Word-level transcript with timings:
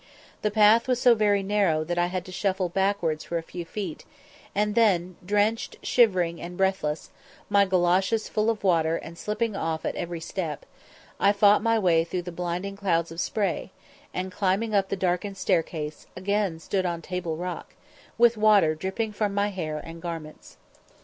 The 0.41 0.49
path 0.49 0.87
was 0.87 0.99
so 0.99 1.13
very 1.13 1.43
narrow 1.43 1.83
that 1.83 1.99
I 1.99 2.07
had 2.07 2.25
to 2.25 2.31
shuffle 2.31 2.69
backwards 2.69 3.23
for 3.23 3.37
a 3.37 3.43
few 3.43 3.65
feet, 3.65 4.03
and 4.55 4.73
then, 4.73 5.15
drenched, 5.23 5.77
shivering, 5.83 6.41
and 6.41 6.57
breathless, 6.57 7.11
my 7.49 7.65
goloshes 7.65 8.27
full 8.27 8.49
of 8.49 8.63
water 8.63 8.97
and 8.97 9.15
slipping 9.15 9.55
off 9.55 9.85
at 9.85 9.93
every 9.95 10.19
step, 10.19 10.65
I 11.19 11.31
fought 11.31 11.61
my 11.61 11.77
way 11.77 12.03
through 12.03 12.23
the 12.23 12.31
blinding 12.31 12.75
clouds 12.77 13.11
of 13.11 13.21
spray, 13.21 13.73
and, 14.11 14.31
climbing 14.31 14.73
up 14.73 14.89
the 14.89 14.95
darkened 14.97 15.37
staircase, 15.37 16.07
again 16.17 16.59
stood 16.59 16.83
on 16.87 17.03
Table 17.03 17.37
Rock, 17.37 17.75
with 18.17 18.37
water 18.37 18.73
dripping 18.73 19.11
from 19.11 19.35
my 19.35 19.49
hair 19.49 19.77
and 19.77 20.01
garments. 20.01 20.57